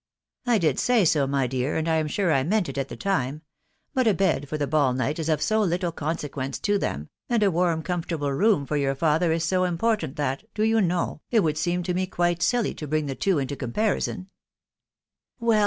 [0.47, 2.99] '""I did* say so* nry dear; and I am1 sure I* meant it4 at* tlaei
[2.99, 3.41] time;
[3.93, 7.83] but a* bed for the beiUnight' is of so: lHdexonseqejenee to them, and a warm
[7.83, 14.31] comfortable1 roam for<yeu9vfatheriavse> important^ that, do yon know> it weuid«seem to me>quite*silly: tObrkig^theitwo into comparison:"'"
[15.39, 15.59] Well